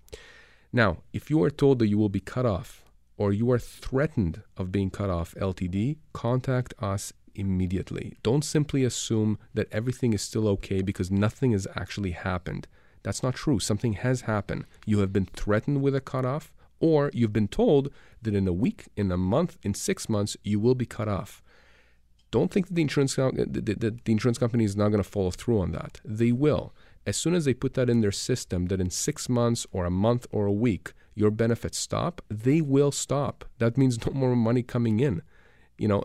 [0.72, 2.82] Now, if you are told that you will be cut off
[3.18, 8.16] or you are threatened of being cut off LTD, contact us immediately.
[8.22, 12.66] Don't simply assume that everything is still okay because nothing has actually happened.
[13.02, 13.58] That's not true.
[13.58, 14.66] Something has happened.
[14.86, 17.90] You have been threatened with a cutoff, or you've been told
[18.22, 21.42] that in a week, in a month, in six months, you will be cut off.
[22.30, 25.60] Don't think that the insurance, that the insurance company is not going to follow through
[25.60, 26.00] on that.
[26.04, 26.72] They will.
[27.06, 29.90] As soon as they put that in their system, that in six months or a
[29.90, 33.44] month or a week, your benefits stop, they will stop.
[33.58, 35.22] That means no more money coming in.
[35.80, 36.04] You know,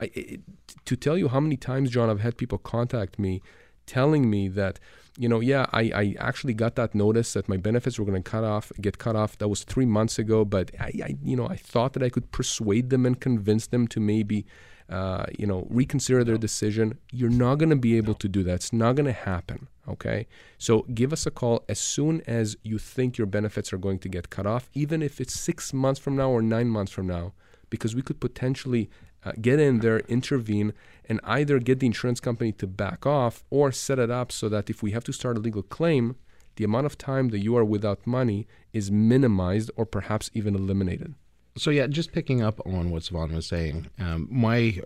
[0.00, 0.38] I,
[0.84, 3.42] to tell you how many times, John, I've had people contact me
[3.84, 4.78] telling me that,
[5.18, 8.30] you know, yeah, I, I actually got that notice that my benefits were going to
[8.30, 9.36] cut off, get cut off.
[9.38, 12.30] That was three months ago, but I, I, you know, I thought that I could
[12.30, 14.46] persuade them and convince them to maybe,
[14.88, 16.98] uh, you know, reconsider their decision.
[17.10, 18.54] You're not going to be able to do that.
[18.54, 19.66] It's not going to happen.
[19.88, 20.28] Okay.
[20.58, 24.08] So give us a call as soon as you think your benefits are going to
[24.08, 27.32] get cut off, even if it's six months from now or nine months from now
[27.72, 28.90] because we could potentially
[29.24, 30.74] uh, get in there, intervene,
[31.08, 34.68] and either get the insurance company to back off or set it up so that
[34.68, 36.14] if we have to start a legal claim,
[36.56, 41.14] the amount of time that you are without money is minimized or perhaps even eliminated.
[41.56, 44.78] So yeah, just picking up on what Sivan was saying, um, my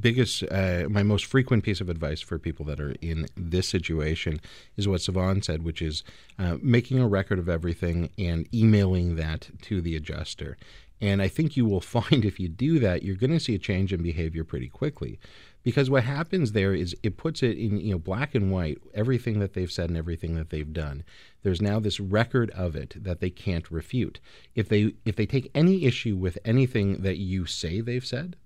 [0.00, 4.40] biggest, uh, my most frequent piece of advice for people that are in this situation
[4.76, 6.02] is what Sivan said, which is
[6.38, 10.56] uh, making a record of everything and emailing that to the adjuster.
[11.00, 13.58] And I think you will find if you do that, you're going to see a
[13.58, 15.18] change in behavior pretty quickly.
[15.62, 19.40] Because what happens there is it puts it in you know black and white everything
[19.40, 21.04] that they've said and everything that they've done.
[21.42, 24.20] There's now this record of it that they can't refute.
[24.54, 28.36] If they if they take any issue with anything that you say they've said,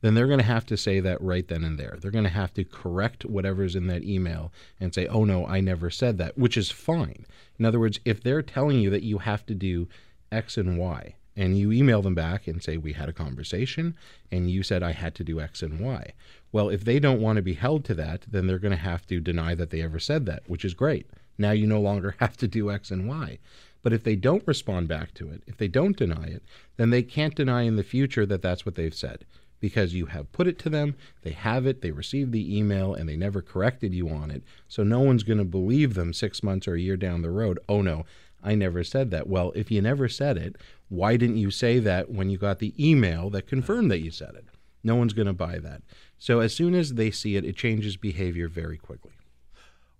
[0.00, 1.96] then they're going to have to say that right then and there.
[1.98, 5.60] They're going to have to correct whatever's in that email and say, "Oh no, I
[5.60, 7.24] never said that," which is fine.
[7.56, 9.88] In other words, if they're telling you that you have to do
[10.32, 13.96] X and Y, and you email them back and say, We had a conversation
[14.30, 16.12] and you said I had to do X and Y.
[16.52, 19.06] Well, if they don't want to be held to that, then they're going to have
[19.08, 21.08] to deny that they ever said that, which is great.
[21.36, 23.38] Now you no longer have to do X and Y.
[23.82, 26.42] But if they don't respond back to it, if they don't deny it,
[26.76, 29.26] then they can't deny in the future that that's what they've said
[29.64, 33.08] because you have put it to them, they have it, they received the email, and
[33.08, 34.42] they never corrected you on it.
[34.68, 37.58] So no one's going to believe them six months or a year down the road.
[37.66, 38.04] Oh no,
[38.42, 39.26] I never said that.
[39.26, 40.56] Well, if you never said it,
[40.88, 44.34] why didn't you say that when you got the email that confirmed that you said
[44.34, 44.46] it?
[44.82, 45.82] No one's going to buy that.
[46.18, 49.12] So as soon as they see it, it changes behavior very quickly.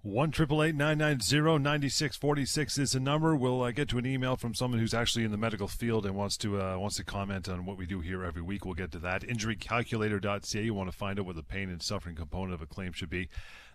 [0.03, 3.35] One triple eight nine nine zero ninety six forty six is the number.
[3.35, 6.15] We'll uh, get to an email from someone who's actually in the medical field and
[6.15, 8.67] wants to uh, wants to comment on what we do here every week.
[8.67, 9.23] We'll get to that.
[9.23, 10.63] Injurycalculator.ca.
[10.63, 13.09] You want to find out what the pain and suffering component of a claim should
[13.09, 13.31] be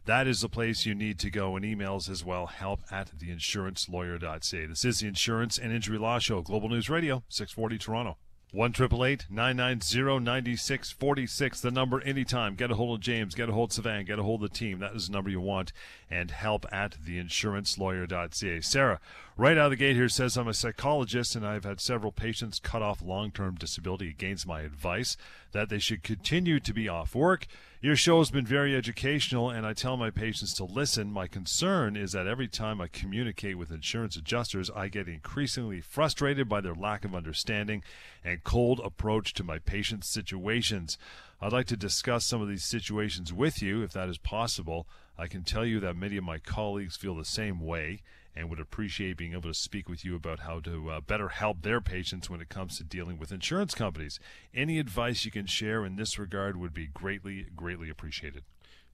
[0.06, 1.56] that is the place you need to go.
[1.56, 4.66] And emails as well, help at theinsurancelawyer.ca.
[4.66, 8.18] This is the Insurance and Injury Law Show, Global News Radio, 640 Toronto.
[8.52, 11.62] One triple eight nine nine zero ninety six forty six.
[11.62, 12.56] The number anytime.
[12.56, 13.36] Get a hold of James.
[13.36, 14.08] Get a hold of Sivan.
[14.08, 14.80] Get a hold of the team.
[14.80, 15.72] That is the number you want.
[16.10, 18.62] And help at theinsurancelawyer.ca.
[18.62, 19.00] Sarah,
[19.38, 22.60] right out of the gate here says I'm a psychologist and I've had several patients
[22.60, 25.16] cut off long term disability against my advice
[25.52, 27.48] that they should continue to be off work.
[27.82, 31.12] Your show has been very educational, and I tell my patients to listen.
[31.12, 36.50] My concern is that every time I communicate with insurance adjusters, I get increasingly frustrated
[36.50, 37.84] by their lack of understanding
[38.24, 40.98] and cold approach to my patients' situations.
[41.42, 44.88] I'd like to discuss some of these situations with you, if that is possible.
[45.18, 48.02] I can tell you that many of my colleagues feel the same way
[48.40, 51.62] and would appreciate being able to speak with you about how to uh, better help
[51.62, 54.18] their patients when it comes to dealing with insurance companies.
[54.54, 58.44] Any advice you can share in this regard would be greatly, greatly appreciated.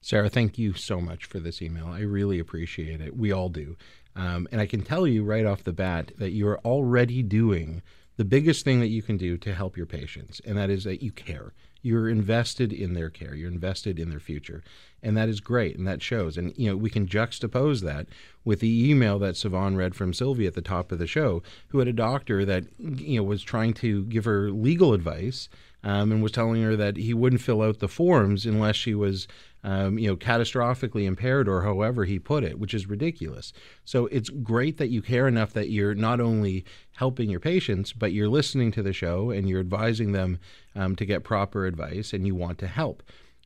[0.00, 1.86] Sarah, thank you so much for this email.
[1.86, 3.16] I really appreciate it.
[3.16, 3.76] We all do.
[4.16, 7.82] Um, and I can tell you right off the bat that you're already doing
[8.16, 11.02] the biggest thing that you can do to help your patients, and that is that
[11.02, 11.52] you care.
[11.82, 14.62] You're invested in their care, you're invested in their future
[15.06, 16.36] and that is great, and that shows.
[16.36, 18.08] And you know, we can juxtapose that
[18.44, 21.78] with the email that Sivan read from Sylvia at the top of the show, who
[21.78, 25.48] had a doctor that you know was trying to give her legal advice.
[25.86, 29.28] Um, and was telling her that he wouldn't fill out the forms unless she was,
[29.62, 33.52] um, you know, catastrophically impaired or however he put it, which is ridiculous.
[33.84, 36.64] So it's great that you care enough that you're not only
[36.96, 40.40] helping your patients, but you're listening to the show and you're advising them
[40.74, 43.04] um, to get proper advice and you want to help.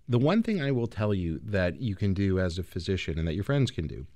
[0.09, 3.29] The one thing I will tell you that you can do as a physician and
[3.29, 4.07] that your friends can do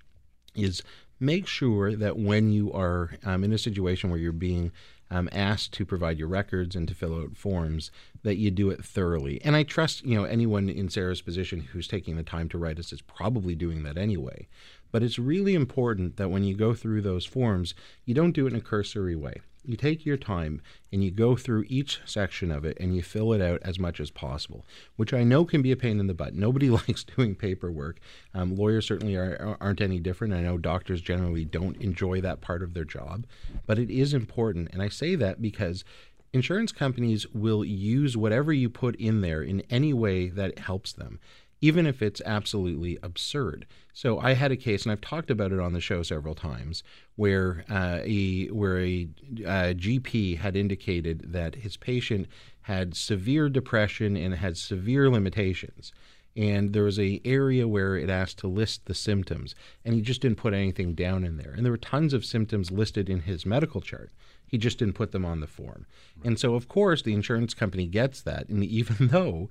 [0.54, 0.82] is
[1.20, 4.72] make sure that when you are um, in a situation where you're being
[5.10, 7.90] um, asked to provide your records and to fill out forms,
[8.22, 9.40] that you do it thoroughly.
[9.44, 12.78] And I trust you know anyone in Sarah's position who's taking the time to write
[12.78, 14.48] us is probably doing that anyway.
[14.90, 17.74] But it's really important that when you go through those forms,
[18.04, 20.60] you don't do it in a cursory way you take your time
[20.92, 24.00] and you go through each section of it and you fill it out as much
[24.00, 24.64] as possible,
[24.96, 26.34] which I know can be a pain in the butt.
[26.34, 27.98] Nobody likes doing paperwork.
[28.34, 30.34] Um, lawyers certainly are, aren't any different.
[30.34, 33.26] I know doctors generally don't enjoy that part of their job,
[33.66, 34.68] but it is important.
[34.72, 35.84] And I say that because
[36.32, 41.20] insurance companies will use whatever you put in there in any way that helps them
[41.64, 43.64] even if it's absolutely absurd.
[43.94, 46.82] So I had a case, and I've talked about it on the show several times,
[47.16, 49.08] where uh, a where a,
[49.46, 52.26] a uh, GP had indicated that his patient
[52.62, 55.90] had severe depression and had severe limitations.
[56.36, 59.54] And there was a area where it asked to list the symptoms,
[59.84, 61.52] and he just didn't put anything down in there.
[61.52, 64.10] And there were tons of symptoms listed in his medical chart.
[64.46, 65.86] He just didn't put them on the form.
[66.22, 68.48] And so, of course, the insurance company gets that.
[68.48, 69.48] And even though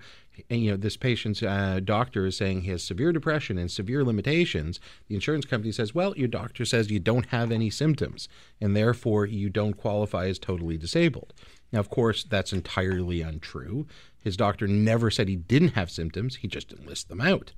[0.49, 4.79] you know this patient's uh, doctor is saying he has severe depression and severe limitations,
[5.07, 8.29] the insurance company says, "Well, your doctor says you don't have any symptoms,
[8.61, 11.33] and therefore you don't qualify as totally disabled."
[11.71, 13.87] Now, of course, that's entirely untrue.
[14.23, 17.53] His doctor never said he didn't have symptoms; he just didn't list them out.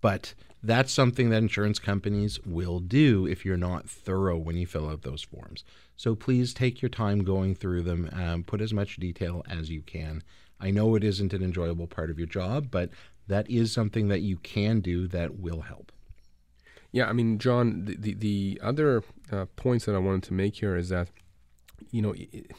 [0.00, 4.88] But that's something that insurance companies will do if you're not thorough when you fill
[4.88, 5.64] out those forms.
[5.96, 8.10] So please take your time going through them.
[8.12, 10.22] Um, put as much detail as you can.
[10.60, 12.90] I know it isn't an enjoyable part of your job, but
[13.28, 15.92] that is something that you can do that will help.
[16.90, 20.56] Yeah, I mean, John, the the, the other uh, points that I wanted to make
[20.56, 21.08] here is that,
[21.90, 22.50] you know, it,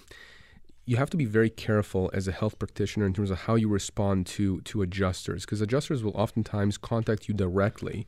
[0.90, 3.70] you have to be very careful as a health practitioner in terms of how you
[3.70, 8.08] respond to to adjusters, because adjusters will oftentimes contact you directly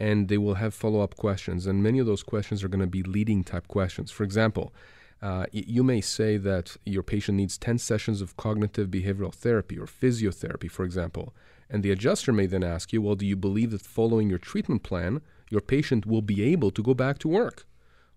[0.00, 1.66] and they will have follow up questions.
[1.66, 4.10] And many of those questions are going to be leading type questions.
[4.10, 4.72] For example,
[5.20, 9.84] uh, you may say that your patient needs 10 sessions of cognitive behavioral therapy or
[9.84, 11.34] physiotherapy, for example.
[11.68, 14.82] And the adjuster may then ask you, well, do you believe that following your treatment
[14.82, 15.20] plan,
[15.50, 17.66] your patient will be able to go back to work?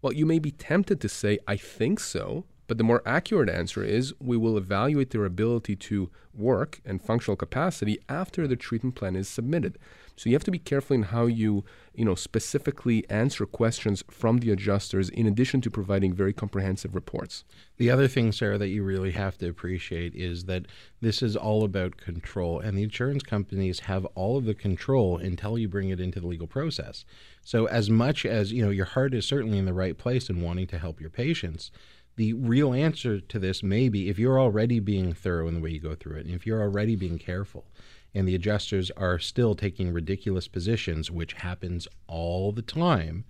[0.01, 3.83] Well, you may be tempted to say, I think so, but the more accurate answer
[3.83, 9.15] is we will evaluate their ability to work and functional capacity after the treatment plan
[9.15, 9.77] is submitted.
[10.17, 14.37] So you have to be careful in how you, you know, specifically answer questions from
[14.37, 17.43] the adjusters in addition to providing very comprehensive reports.
[17.77, 20.67] The other thing, Sarah, that you really have to appreciate is that
[21.01, 25.57] this is all about control, and the insurance companies have all of the control until
[25.57, 27.03] you bring it into the legal process.
[27.43, 30.41] So as much as, you know, your heart is certainly in the right place in
[30.41, 31.71] wanting to help your patients,
[32.15, 35.71] the real answer to this may be if you're already being thorough in the way
[35.71, 37.65] you go through it, and if you're already being careful,
[38.13, 43.25] and the adjusters are still taking ridiculous positions, which happens all the time.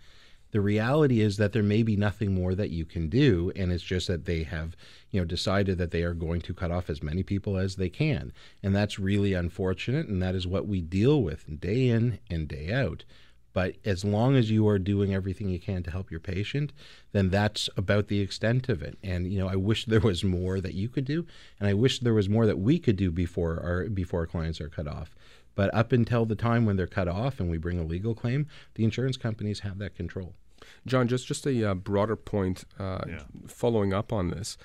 [0.52, 3.84] The reality is that there may be nothing more that you can do, and it's
[3.84, 4.78] just that they have,
[5.10, 7.90] you know, decided that they are going to cut off as many people as they
[7.90, 8.32] can,
[8.64, 12.72] and that's really unfortunate, and that is what we deal with day in and day
[12.72, 13.04] out.
[13.56, 16.74] But as long as you are doing everything you can to help your patient,
[17.14, 18.98] then that's about the extent of it.
[19.02, 21.26] And you know, I wish there was more that you could do,
[21.58, 24.60] and I wish there was more that we could do before our before our clients
[24.60, 25.16] are cut off.
[25.56, 28.46] But up until the time when they're cut off and we bring a legal claim,
[28.74, 30.34] the insurance companies have that control.
[30.86, 33.20] John, just just a uh, broader point uh, yeah.
[33.48, 34.58] following up on this.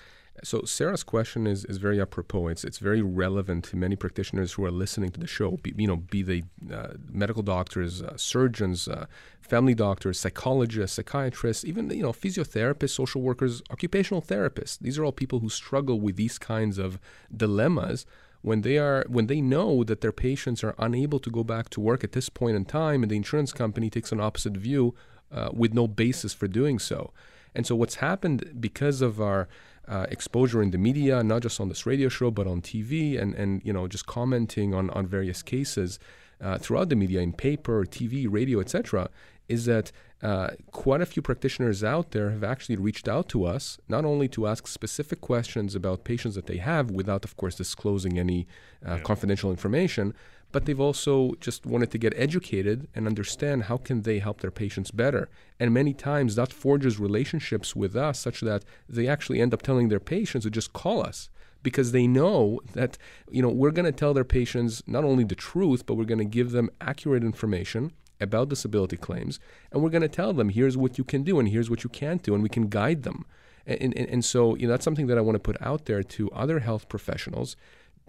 [0.42, 2.48] So Sarah's question is, is very apropos.
[2.48, 5.58] It's it's very relevant to many practitioners who are listening to the show.
[5.62, 9.06] Be, you know, be they uh, medical doctors, uh, surgeons, uh,
[9.40, 14.78] family doctors, psychologists, psychiatrists, even you know physiotherapists, social workers, occupational therapists.
[14.78, 16.98] These are all people who struggle with these kinds of
[17.34, 18.06] dilemmas
[18.42, 21.80] when they are when they know that their patients are unable to go back to
[21.80, 24.94] work at this point in time, and the insurance company takes an opposite view
[25.30, 27.12] uh, with no basis for doing so.
[27.54, 29.48] And so, what's happened because of our
[29.90, 33.34] uh, exposure in the media, not just on this radio show, but on TV, and,
[33.34, 35.98] and you know, just commenting on, on various cases
[36.40, 39.10] uh, throughout the media, in paper, TV, radio, etc.,
[39.48, 39.90] is that
[40.22, 44.28] uh, quite a few practitioners out there have actually reached out to us, not only
[44.28, 48.46] to ask specific questions about patients that they have, without, of course, disclosing any
[48.86, 49.00] uh, yeah.
[49.00, 50.14] confidential information,
[50.52, 54.50] but they've also just wanted to get educated and understand how can they help their
[54.50, 55.28] patients better.
[55.58, 59.88] And many times that forges relationships with us such that they actually end up telling
[59.88, 61.30] their patients to just call us
[61.62, 62.96] because they know that
[63.30, 66.18] you know we're going to tell their patients not only the truth but we're going
[66.18, 69.38] to give them accurate information about disability claims
[69.70, 71.90] and we're going to tell them here's what you can do and here's what you
[71.90, 73.24] can't do and we can guide them
[73.66, 76.02] and, and, and so you know that's something that i want to put out there
[76.02, 77.56] to other health professionals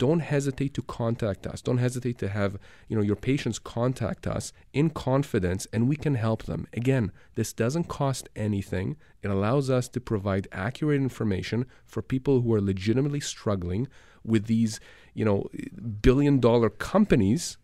[0.02, 1.62] don't hesitate to contact us.
[1.62, 6.16] Don't hesitate to have you know your patients contact us in confidence, and we can
[6.16, 6.66] help them.
[6.74, 8.98] Again, this doesn't cost anything.
[9.22, 13.88] It allows us to provide accurate information for people who are legitimately struggling
[14.24, 14.80] with these
[15.14, 15.40] you know
[16.02, 17.60] billion dollar companies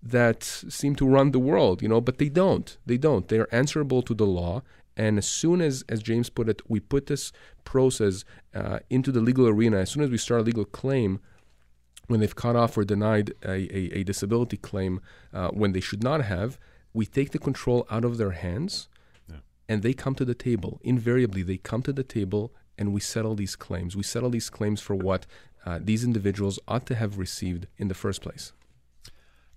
[0.00, 1.82] that seem to run the world.
[1.82, 2.68] You know, but they don't.
[2.86, 3.26] They don't.
[3.26, 4.62] They are answerable to the law.
[4.96, 7.32] And as soon as, as James put it, we put this
[7.64, 8.24] process
[8.54, 11.20] uh, into the legal arena, as soon as we start a legal claim,
[12.10, 15.00] when they've cut off or denied a, a, a disability claim
[15.32, 16.58] uh, when they should not have,
[16.92, 18.88] we take the control out of their hands
[19.28, 19.36] yeah.
[19.68, 20.80] and they come to the table.
[20.82, 23.96] Invariably, they come to the table and we settle these claims.
[23.96, 25.24] We settle these claims for what
[25.64, 28.52] uh, these individuals ought to have received in the first place.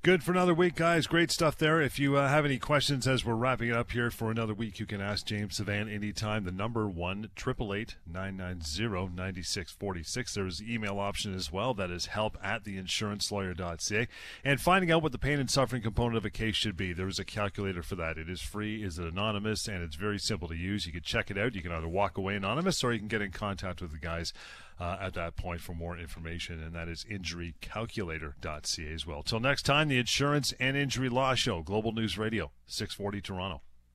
[0.03, 1.07] Good for another week, guys.
[1.07, 1.81] Great stuff there.
[1.81, 4.77] If you uh, have any questions as we're wrapping it up here for another week,
[4.77, 6.43] you can ask James Sivan anytime.
[6.43, 10.33] The number one triple eight nine nine zero ninety six forty six.
[10.33, 11.73] There's the email option as well.
[11.73, 14.09] That is help at theinsurancelawyer.ca.
[14.43, 16.91] And finding out what the pain and suffering component of a case should be.
[16.91, 18.17] There is a calculator for that.
[18.17, 20.85] It is free, is it anonymous, and it's very simple to use.
[20.85, 21.55] You can check it out.
[21.55, 24.33] You can either walk away anonymous or you can get in contact with the guys
[24.79, 29.23] uh, at that point for more information, and that is injurycalculator.ca as well.
[29.23, 33.61] Till next time, the Insurance and Injury Law Show, Global News Radio, 640 Toronto.